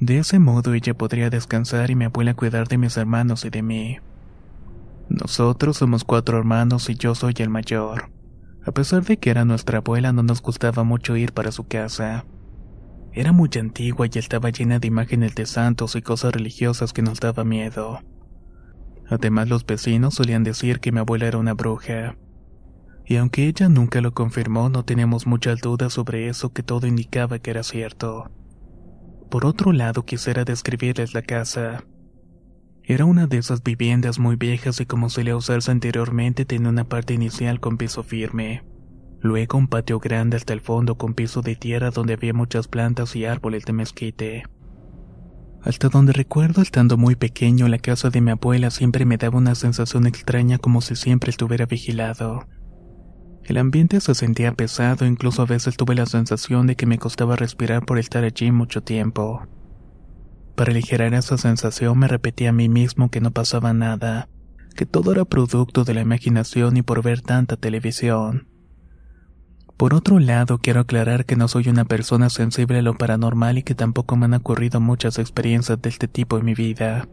[0.00, 3.62] De ese modo ella podría descansar y mi abuela cuidar de mis hermanos y de
[3.62, 3.98] mí.
[5.08, 8.10] Nosotros somos cuatro hermanos y yo soy el mayor.
[8.66, 12.26] A pesar de que era nuestra abuela, no nos gustaba mucho ir para su casa.
[13.12, 17.20] Era muy antigua y estaba llena de imágenes de santos y cosas religiosas que nos
[17.20, 18.00] daba miedo.
[19.08, 22.16] Además, los vecinos solían decir que mi abuela era una bruja.
[23.06, 27.38] Y aunque ella nunca lo confirmó, no teníamos muchas dudas sobre eso que todo indicaba
[27.38, 28.30] que era cierto.
[29.30, 31.84] Por otro lado, quisiera describirles la casa.
[32.84, 37.14] Era una de esas viviendas muy viejas y como solía usarse anteriormente tenía una parte
[37.14, 38.62] inicial con piso firme.
[39.20, 43.16] Luego un patio grande hasta el fondo con piso de tierra donde había muchas plantas
[43.16, 44.44] y árboles de mezquite.
[45.62, 49.56] Hasta donde recuerdo, estando muy pequeño, la casa de mi abuela siempre me daba una
[49.56, 52.46] sensación extraña como si siempre estuviera vigilado.
[53.46, 57.36] El ambiente se sentía pesado, incluso a veces tuve la sensación de que me costaba
[57.36, 59.46] respirar por estar allí mucho tiempo.
[60.56, 64.28] Para aligerar esa sensación me repetí a mí mismo que no pasaba nada,
[64.74, 68.48] que todo era producto de la imaginación y por ver tanta televisión.
[69.76, 73.62] Por otro lado, quiero aclarar que no soy una persona sensible a lo paranormal y
[73.62, 77.06] que tampoco me han ocurrido muchas experiencias de este tipo en mi vida.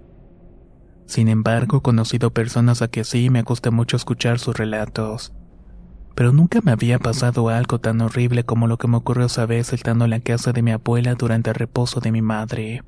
[1.05, 5.31] Sin embargo, he conocido personas a que sí me gusta mucho escuchar sus relatos.
[6.15, 9.73] Pero nunca me había pasado algo tan horrible como lo que me ocurrió esa vez
[9.73, 12.83] estando en la casa de mi abuela durante el reposo de mi madre.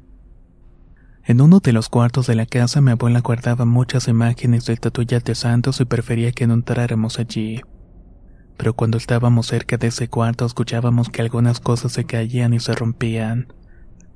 [1.28, 5.24] En uno de los cuartos de la casa mi abuela guardaba muchas imágenes de estatuillas
[5.24, 7.62] de santos y prefería que no entráramos allí.
[8.58, 12.74] Pero cuando estábamos cerca de ese cuarto escuchábamos que algunas cosas se caían y se
[12.74, 13.48] rompían.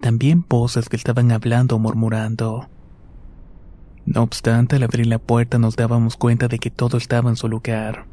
[0.01, 2.69] También voces que estaban hablando o murmurando.
[4.05, 7.49] No obstante, al abrir la puerta nos dábamos cuenta de que todo estaba en su
[7.49, 8.08] lugar.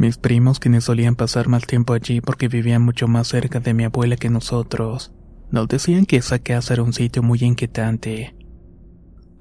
[0.00, 3.84] Mis primos, quienes solían pasar más tiempo allí porque vivían mucho más cerca de mi
[3.84, 5.12] abuela que nosotros,
[5.50, 8.34] nos decían que esa casa era un sitio muy inquietante,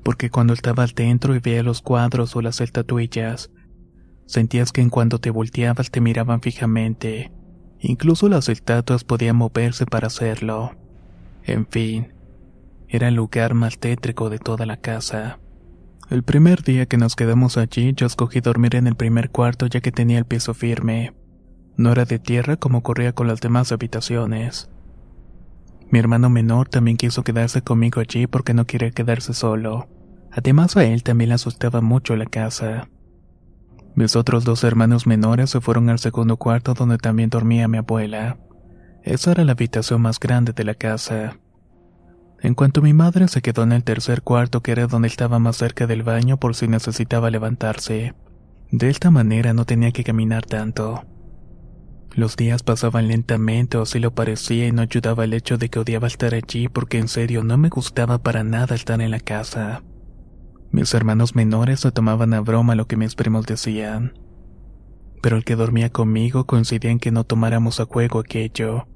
[0.04, 3.52] porque cuando estabas dentro y veías los cuadros o las estatuillas,
[4.26, 7.32] sentías que en cuanto te volteabas te miraban fijamente,
[7.80, 10.76] incluso las estatuas podían moverse para hacerlo.
[11.46, 12.12] En fin,
[12.90, 15.40] era el lugar más tétrico de toda la casa.
[16.10, 19.80] El primer día que nos quedamos allí, yo escogí dormir en el primer cuarto ya
[19.80, 21.14] que tenía el piso firme.
[21.78, 24.72] No era de tierra como ocurría con las demás habitaciones.
[25.92, 29.88] Mi hermano menor también quiso quedarse conmigo allí porque no quería quedarse solo.
[30.32, 32.90] Además a él también le asustaba mucho la casa.
[33.94, 38.40] Mis otros dos hermanos menores se fueron al segundo cuarto donde también dormía mi abuela.
[39.04, 41.38] Esa era la habitación más grande de la casa.
[42.42, 45.58] En cuanto mi madre se quedó en el tercer cuarto que era donde estaba más
[45.58, 48.14] cerca del baño por si necesitaba levantarse.
[48.72, 51.04] De esta manera no tenía que caminar tanto.
[52.12, 55.80] Los días pasaban lentamente o así lo parecía y no ayudaba el hecho de que
[55.80, 59.84] odiaba estar allí porque en serio no me gustaba para nada estar en la casa.
[60.72, 64.14] Mis hermanos menores se tomaban a broma lo que mis primos decían.
[65.22, 68.88] Pero el que dormía conmigo coincidía en que no tomáramos a juego aquello,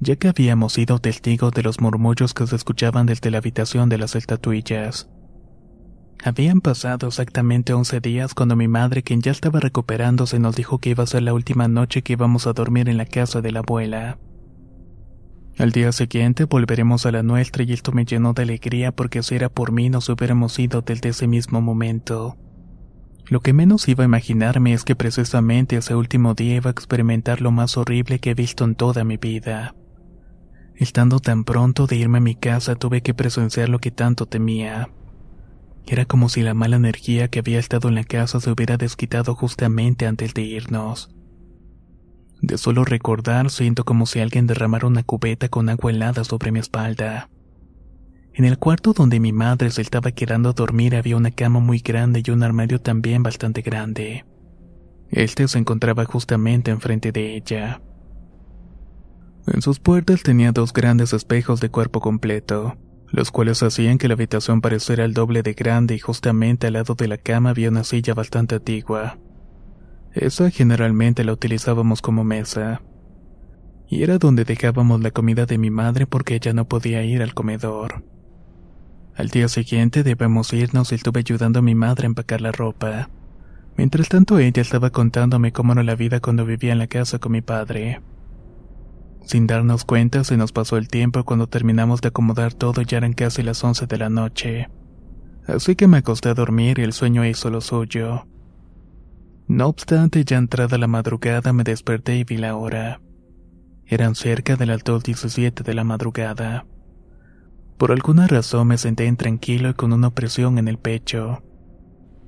[0.00, 3.98] ya que habíamos sido testigos de los murmullos que se escuchaban desde la habitación de
[3.98, 5.08] las estatuillas.
[6.24, 10.90] Habían pasado exactamente 11 días cuando mi madre, quien ya estaba recuperándose, nos dijo que
[10.90, 13.60] iba a ser la última noche que íbamos a dormir en la casa de la
[13.60, 14.18] abuela.
[15.58, 19.34] Al día siguiente volveremos a la nuestra y esto me llenó de alegría porque si
[19.34, 22.36] era por mí nos hubiéramos ido desde ese mismo momento.
[23.26, 27.40] Lo que menos iba a imaginarme es que precisamente ese último día iba a experimentar
[27.40, 29.74] lo más horrible que he visto en toda mi vida.
[30.78, 34.90] Estando tan pronto de irme a mi casa tuve que presenciar lo que tanto temía.
[35.88, 39.34] Era como si la mala energía que había estado en la casa se hubiera desquitado
[39.34, 41.10] justamente antes de irnos.
[42.40, 46.60] De solo recordar siento como si alguien derramara una cubeta con agua helada sobre mi
[46.60, 47.28] espalda.
[48.32, 51.80] En el cuarto donde mi madre se estaba quedando a dormir había una cama muy
[51.80, 54.24] grande y un armario también bastante grande.
[55.10, 57.80] Este se encontraba justamente enfrente de ella.
[59.52, 62.76] En sus puertas tenía dos grandes espejos de cuerpo completo
[63.10, 66.94] los cuales hacían que la habitación pareciera el doble de grande y justamente al lado
[66.94, 69.18] de la cama había una silla bastante antigua.
[70.12, 72.82] Esa generalmente la utilizábamos como mesa.
[73.88, 77.32] Y era donde dejábamos la comida de mi madre porque ella no podía ir al
[77.32, 78.04] comedor.
[79.16, 83.08] Al día siguiente debemos irnos y estuve ayudando a mi madre a empacar la ropa.
[83.76, 87.32] Mientras tanto ella estaba contándome cómo era la vida cuando vivía en la casa con
[87.32, 88.00] mi padre.
[89.28, 93.12] Sin darnos cuenta se nos pasó el tiempo cuando terminamos de acomodar todo ya eran
[93.12, 94.70] casi las 11 de la noche.
[95.46, 98.26] Así que me acosté a dormir y el sueño hizo lo suyo.
[99.46, 103.02] No obstante, ya entrada la madrugada me desperté y vi la hora.
[103.84, 106.64] Eran cerca del alto 17 de la madrugada.
[107.76, 111.42] Por alguna razón me senté intranquilo y con una opresión en el pecho.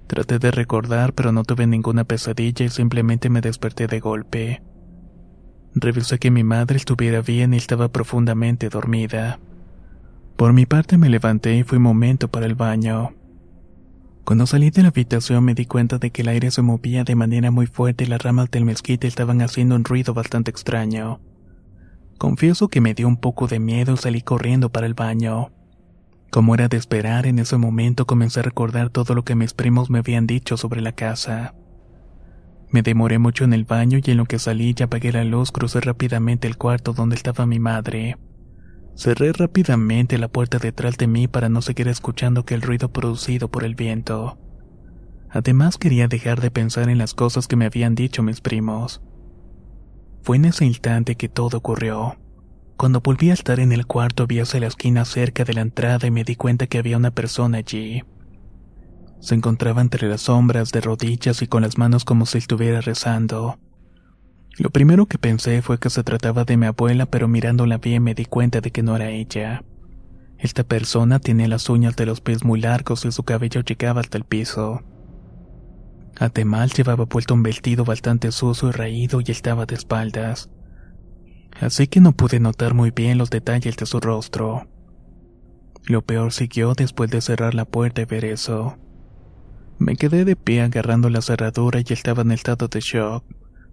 [0.06, 4.62] Traté de recordar, pero no tuve ninguna pesadilla y simplemente me desperté de golpe.
[5.74, 9.38] Revisé que mi madre estuviera bien y estaba profundamente dormida.
[10.36, 13.12] Por mi parte me levanté y fui un momento para el baño.
[14.24, 17.14] Cuando salí de la habitación me di cuenta de que el aire se movía de
[17.14, 21.20] manera muy fuerte y las ramas del mezquite estaban haciendo un ruido bastante extraño.
[22.18, 25.52] Confieso que me dio un poco de miedo y salí corriendo para el baño.
[26.30, 29.88] Como era de esperar, en ese momento comencé a recordar todo lo que mis primos
[29.88, 31.54] me habían dicho sobre la casa.
[32.70, 35.50] Me demoré mucho en el baño y en lo que salí y apagué la luz
[35.50, 38.16] crucé rápidamente el cuarto donde estaba mi madre.
[38.94, 43.64] Cerré rápidamente la puerta detrás de mí para no seguir escuchando aquel ruido producido por
[43.64, 44.38] el viento.
[45.30, 49.02] Además quería dejar de pensar en las cosas que me habían dicho mis primos.
[50.22, 52.16] Fue en ese instante que todo ocurrió.
[52.76, 56.10] Cuando volví a estar en el cuarto vi la esquina cerca de la entrada y
[56.10, 58.02] me di cuenta que había una persona allí.
[59.20, 63.58] Se encontraba entre las sombras de rodillas y con las manos como si estuviera rezando.
[64.58, 68.14] Lo primero que pensé fue que se trataba de mi abuela, pero mirándola bien me
[68.14, 69.62] di cuenta de que no era ella.
[70.38, 74.18] Esta persona tenía las uñas de los pies muy largos y su cabello llegaba hasta
[74.18, 74.82] el piso.
[76.18, 80.50] Además llevaba puesto un vestido bastante sucio y raído y estaba de espaldas
[81.60, 84.66] así que no pude notar muy bien los detalles de su rostro.
[85.84, 88.76] Lo peor siguió después de cerrar la puerta y ver eso.
[89.80, 93.24] Me quedé de pie agarrando la cerradura y estaba en estado de shock.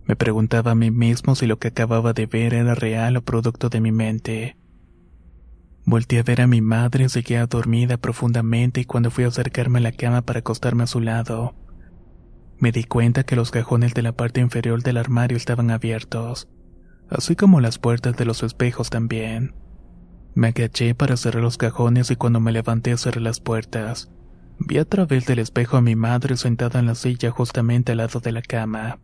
[0.05, 3.69] Me preguntaba a mí mismo si lo que acababa de ver era real o producto
[3.69, 4.57] de mi mente.
[5.85, 9.83] Volté a ver a mi madre, seguía dormida profundamente y cuando fui a acercarme a
[9.83, 11.53] la cama para acostarme a su lado,
[12.57, 16.47] me di cuenta que los cajones de la parte inferior del armario estaban abiertos
[17.09, 19.55] así como las puertas de los espejos también.
[20.35, 24.11] Me agaché para cerrar los cajones y cuando me levanté cerré las puertas.
[24.59, 28.19] Vi a través del espejo a mi madre sentada en la silla justamente al lado
[28.19, 28.99] de la cama.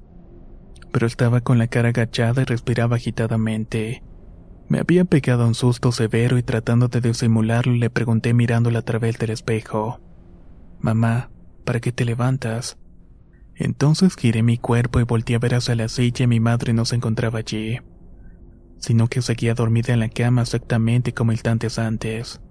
[0.92, 4.04] Pero estaba con la cara agachada y respiraba agitadamente.
[4.68, 9.18] Me había pegado un susto severo y tratando de disimularlo le pregunté mirándola a través
[9.20, 10.00] del espejo.
[10.80, 11.32] Mamá,
[11.66, 12.78] ¿para qué te levantas?
[13.56, 16.86] Entonces giré mi cuerpo y volteé a ver hacia la silla y mi madre no
[16.86, 17.80] se encontraba allí
[18.84, 22.42] sino que seguía dormida en la cama exactamente como instantes antes.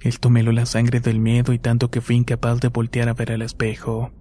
[0.00, 3.32] Esto me la sangre del miedo y tanto que fui incapaz de voltear a ver
[3.32, 4.12] al espejo.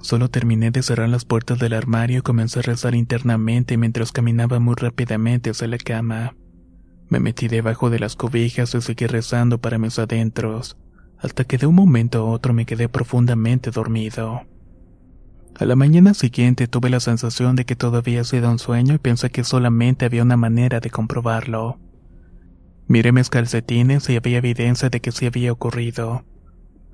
[0.00, 4.60] Solo terminé de cerrar las puertas del armario y comencé a rezar internamente mientras caminaba
[4.60, 6.34] muy rápidamente hacia la cama.
[7.08, 10.76] Me metí debajo de las cobijas y seguí rezando para mis adentros,
[11.18, 14.42] hasta que de un momento a otro me quedé profundamente dormido.
[15.56, 18.98] A la mañana siguiente tuve la sensación de que todo había sido un sueño y
[18.98, 21.78] pensé que solamente había una manera de comprobarlo.
[22.86, 26.24] Miré mis calcetines y había evidencia de que sí había ocurrido.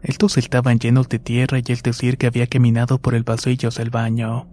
[0.03, 3.90] Estos estaban llenos de tierra y es decir que había caminado por el pasillo del
[3.90, 4.48] baño.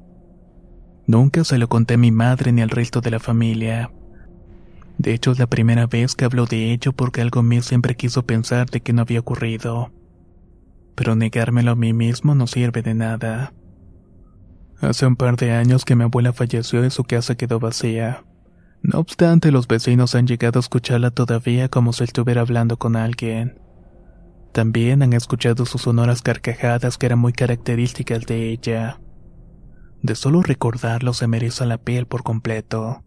[1.06, 3.92] Nunca se lo conté a mi madre ni al resto de la familia.
[4.98, 8.26] De hecho, es la primera vez que hablo de ello porque algo mío siempre quiso
[8.26, 9.92] pensar de que no había ocurrido.
[10.96, 13.54] Pero negármelo a mí mismo no sirve de nada.
[14.82, 18.26] Hace un par de años que mi abuela falleció y su casa quedó vacía.
[18.82, 23.60] No obstante, los vecinos han llegado a escucharla todavía como si estuviera hablando con alguien.
[24.54, 29.00] También han escuchado sus sonoras carcajadas que eran muy características de ella.
[30.02, 33.04] De solo recordarlo se me la piel por completo.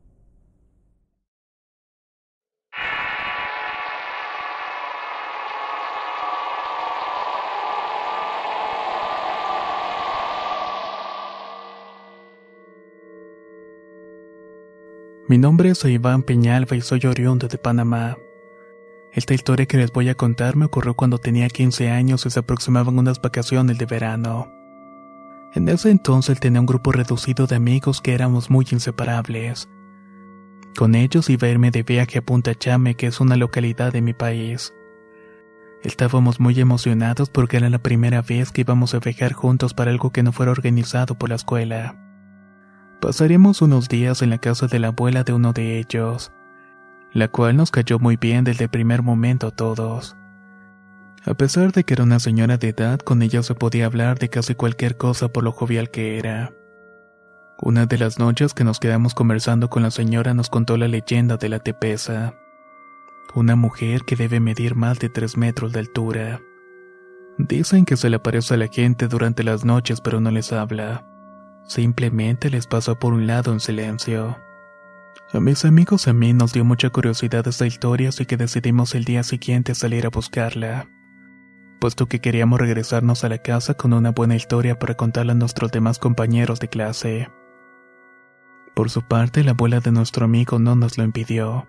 [15.31, 18.19] Mi nombre es Iván Peñalba y soy oriundo de Panamá.
[19.13, 22.41] Esta historia que les voy a contar me ocurrió cuando tenía 15 años y se
[22.41, 24.51] aproximaban unas vacaciones de verano.
[25.55, 29.69] En ese entonces tenía un grupo reducido de amigos que éramos muy inseparables.
[30.77, 34.03] Con ellos iba a irme de viaje a Punta Chame, que es una localidad de
[34.03, 34.75] mi país.
[35.85, 40.11] Estábamos muy emocionados porque era la primera vez que íbamos a viajar juntos para algo
[40.11, 42.10] que no fuera organizado por la escuela.
[43.01, 46.33] Pasaremos unos días en la casa de la abuela de uno de ellos,
[47.15, 50.19] la cual nos cayó muy bien desde el primer momento a todos.
[51.25, 54.29] A pesar de que era una señora de edad, con ella se podía hablar de
[54.29, 56.53] casi cualquier cosa por lo jovial que era.
[57.63, 61.39] Una de las noches que nos quedamos conversando con la señora nos contó la leyenda
[61.39, 62.35] de la tepesa.
[63.35, 66.41] Una mujer que debe medir más de tres metros de altura.
[67.39, 71.10] Dicen que se le aparece a la gente durante las noches pero no les habla.
[71.71, 74.37] Simplemente les pasa por un lado en silencio.
[75.33, 78.95] A mis amigos y a mí nos dio mucha curiosidad esta historia así que decidimos
[78.97, 80.89] el día siguiente salir a buscarla
[81.81, 85.73] puesto que queríamos regresarnos a la casa con una buena historia para contarle a nuestros
[85.73, 87.29] demás compañeros de clase.
[88.75, 91.67] Por su parte, la abuela de nuestro amigo no nos lo impidió.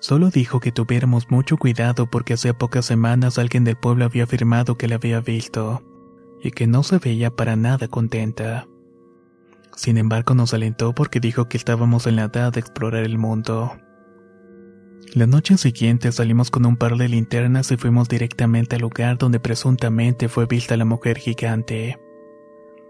[0.00, 4.76] Solo dijo que tuviéramos mucho cuidado porque hace pocas semanas alguien del pueblo había afirmado
[4.76, 5.82] que la había visto
[6.42, 8.67] y que no se veía para nada contenta.
[9.78, 13.78] Sin embargo, nos alentó porque dijo que estábamos en la edad de explorar el mundo.
[15.14, 19.38] La noche siguiente salimos con un par de linternas y fuimos directamente al lugar donde
[19.38, 21.96] presuntamente fue vista la mujer gigante.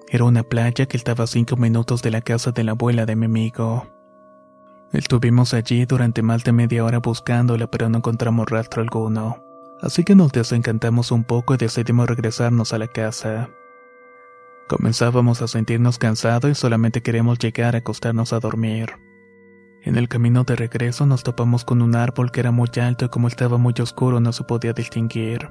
[0.09, 3.17] Era una playa que estaba a cinco minutos de la casa de la abuela de
[3.17, 3.87] mi amigo.
[4.91, 9.45] Estuvimos allí durante más de media hora buscándola pero no encontramos rastro alguno,
[9.83, 13.51] así que nos desencantamos un poco y decidimos regresarnos a la casa.
[14.69, 18.91] Comenzábamos a sentirnos cansados y solamente queríamos llegar a acostarnos a dormir.
[19.83, 23.09] En el camino de regreso nos topamos con un árbol que era muy alto y
[23.09, 25.51] como estaba muy oscuro no se podía distinguir.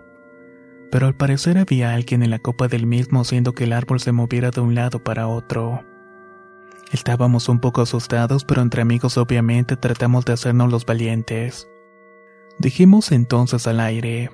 [0.92, 4.12] Pero al parecer había alguien en la copa del mismo haciendo que el árbol se
[4.12, 5.84] moviera de un lado para otro.
[6.92, 11.68] Estábamos un poco asustados, pero entre amigos obviamente tratamos de hacernos los valientes.
[12.60, 14.30] Dijimos entonces al aire,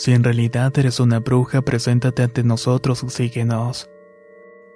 [0.00, 3.90] si en realidad eres una bruja, preséntate ante nosotros y síguenos.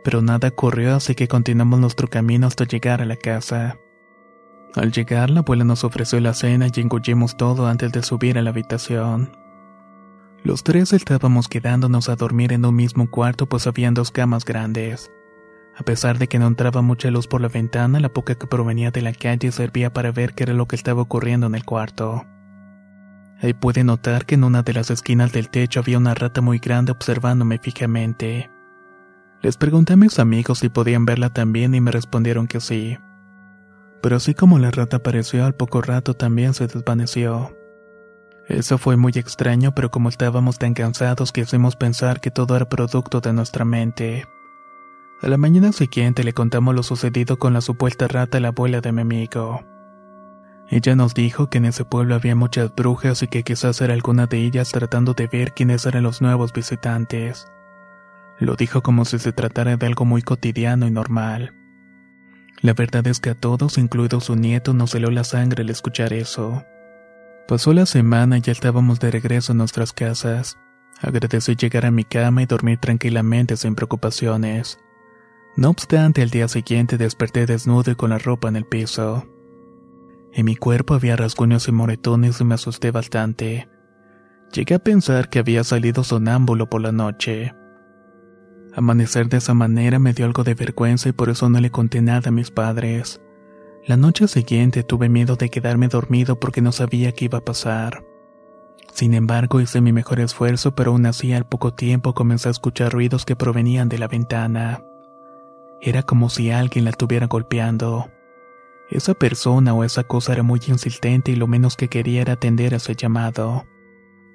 [0.05, 3.79] Pero nada ocurrió, así que continuamos nuestro camino hasta llegar a la casa.
[4.75, 8.43] Al llegar, la abuela nos ofreció la cena y engullimos todo antes de subir a
[8.43, 9.35] la habitación.
[10.43, 15.11] Los tres estábamos quedándonos a dormir en un mismo cuarto pues habían dos camas grandes.
[15.75, 18.91] A pesar de que no entraba mucha luz por la ventana, la poca que provenía
[18.91, 22.27] de la calle servía para ver qué era lo que estaba ocurriendo en el cuarto.
[23.45, 26.59] Ahí pude notar que en una de las esquinas del techo había una rata muy
[26.59, 28.51] grande observándome fijamente.
[29.41, 32.99] Les pregunté a mis amigos si podían verla también y me respondieron que sí
[34.05, 37.57] pero así como la rata apareció al poco rato también se desvaneció.
[38.47, 43.23] Eso fue muy extraño, pero como estábamos tan cansados quisimos pensar que todo era producto
[43.23, 44.27] de nuestra mente.
[45.23, 48.83] A la mañana siguiente le contamos lo sucedido con la supuesta rata a la abuela
[48.83, 49.65] de mi amigo.
[50.71, 54.27] Ella nos dijo que en ese pueblo había muchas brujas y que quizás era alguna
[54.27, 57.47] de ellas tratando de ver quiénes eran los nuevos visitantes.
[58.39, 61.55] Lo dijo como si se tratara de algo muy cotidiano y normal.
[62.63, 66.13] La verdad es que a todos, incluido su nieto, nos heló la sangre al escuchar
[66.13, 66.65] eso.
[67.47, 70.59] Pasó la semana y ya estábamos de regreso a nuestras casas.
[71.03, 74.79] Agradecí llegar a mi cama y dormir tranquilamente sin preocupaciones.
[75.57, 79.27] No obstante, al día siguiente desperté desnudo y con la ropa en el piso.
[80.37, 83.69] En mi cuerpo había rasguños y moretones y me asusté bastante.
[84.53, 87.55] Llegué a pensar que había salido sonámbulo por la noche.
[88.75, 92.03] Amanecer de esa manera me dio algo de vergüenza y por eso no le conté
[92.03, 93.21] nada a mis padres.
[93.87, 98.05] La noche siguiente tuve miedo de quedarme dormido porque no sabía qué iba a pasar.
[98.93, 102.93] Sin embargo, hice mi mejor esfuerzo, pero aún así al poco tiempo comencé a escuchar
[102.93, 104.83] ruidos que provenían de la ventana.
[105.81, 108.09] Era como si alguien la estuviera golpeando.
[108.95, 112.75] Esa persona o esa cosa era muy insistente y lo menos que quería era atender
[112.75, 113.67] a ese llamado.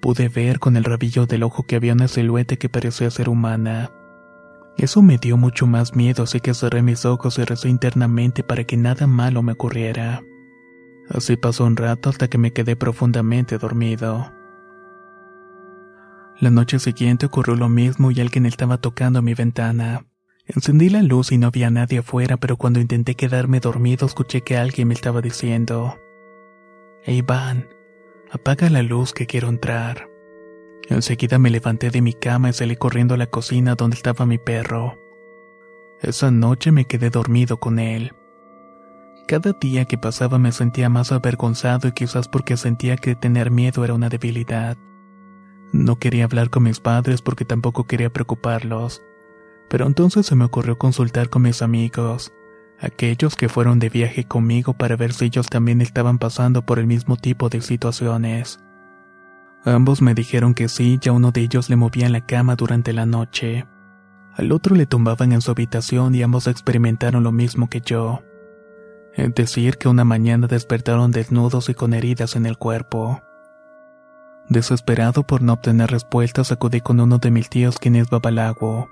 [0.02, 3.90] Pude ver con el rabillo del ojo que había una silueta que parecía ser humana.
[4.76, 8.66] Eso me dio mucho más miedo, así que cerré mis ojos y rezé internamente para
[8.66, 10.24] que nada malo me ocurriera.
[11.10, 14.30] Así pasó un rato hasta que me quedé profundamente dormido.
[16.42, 20.06] La noche siguiente ocurrió lo mismo y alguien estaba tocando mi ventana.
[20.56, 24.58] Encendí la luz y no había nadie afuera, pero cuando intenté quedarme dormido escuché que
[24.58, 26.00] alguien me estaba diciendo,
[27.04, 27.24] Hey
[28.32, 30.10] apaga la luz que quiero entrar.
[30.90, 34.40] Enseguida me levanté de mi cama y salí corriendo a la cocina donde estaba mi
[34.40, 35.00] perro.
[36.02, 38.14] Esa noche me quedé dormido con él.
[39.28, 43.84] Cada día que pasaba me sentía más avergonzado y quizás porque sentía que tener miedo
[43.84, 44.78] era una debilidad.
[45.72, 49.04] No quería hablar con mis padres porque tampoco quería preocuparlos.
[49.70, 52.32] Pero entonces se me ocurrió consultar con mis amigos,
[52.80, 56.88] aquellos que fueron de viaje conmigo para ver si ellos también estaban pasando por el
[56.88, 58.60] mismo tipo de situaciones.
[59.66, 62.94] Ambos me dijeron que sí y a uno de ellos le movían la cama durante
[62.94, 63.68] la noche.
[64.34, 68.24] Al otro le tumbaban en su habitación y ambos experimentaron lo mismo que yo.
[69.14, 73.22] Es decir, que una mañana despertaron desnudos y con heridas en el cuerpo.
[74.48, 78.90] Desesperado por no obtener respuestas, acudí con uno de mis tíos quien es babalago.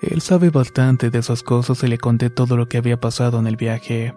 [0.00, 3.48] Él sabe bastante de esas cosas y le conté todo lo que había pasado en
[3.48, 4.14] el viaje,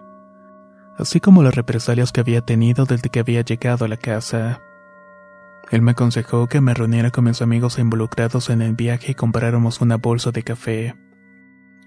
[0.96, 4.60] así como las represalias que había tenido desde que había llegado a la casa.
[5.70, 9.80] Él me aconsejó que me reuniera con mis amigos involucrados en el viaje y compráramos
[9.80, 10.94] una bolsa de café.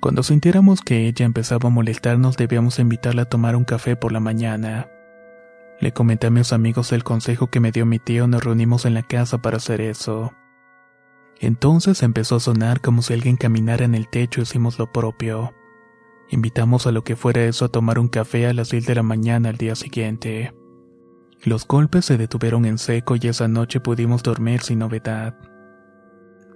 [0.02, 4.20] Cuando sintiéramos que ella empezaba a molestarnos debíamos invitarla a tomar un café por la
[4.20, 4.90] mañana.
[5.80, 8.94] Le comenté a mis amigos el consejo que me dio mi tío nos reunimos en
[8.94, 10.34] la casa para hacer eso.
[11.40, 15.54] Entonces empezó a sonar como si alguien caminara en el techo y hicimos lo propio.
[16.30, 19.04] Invitamos a lo que fuera eso a tomar un café a las 6 de la
[19.04, 20.54] mañana al día siguiente.
[21.44, 25.38] Los golpes se detuvieron en seco y esa noche pudimos dormir sin novedad.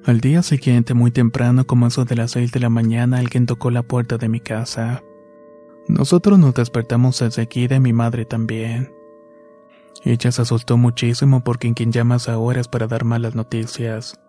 [0.05, 3.69] Al día siguiente, muy temprano, como eso de las 6 de la mañana, alguien tocó
[3.69, 5.03] la puerta de mi casa.
[5.87, 8.93] Nosotros nos despertamos enseguida y mi madre también.
[10.03, 14.19] Ella se asustó muchísimo porque en quien llamas ahora es para dar malas noticias.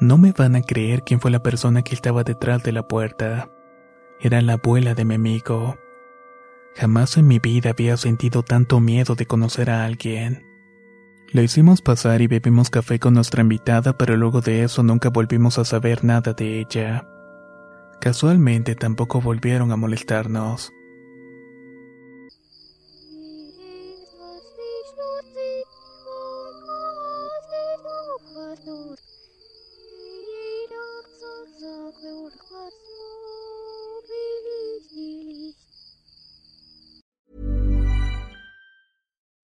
[0.00, 3.50] No me van a creer quién fue la persona que estaba detrás de la puerta.
[4.18, 5.76] Era la abuela de mi amigo.
[6.74, 10.46] Jamás en mi vida había sentido tanto miedo de conocer a alguien.
[11.32, 15.58] Le hicimos pasar y bebimos café con nuestra invitada, pero luego de eso nunca volvimos
[15.58, 17.06] a saber nada de ella.
[18.00, 20.72] Casualmente tampoco volvieron a molestarnos.